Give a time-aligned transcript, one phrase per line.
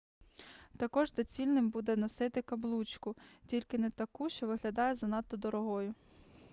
[0.77, 3.15] також доцільним буде носити каблучку
[3.47, 5.93] тільки не таку що виглядає занадто дорогою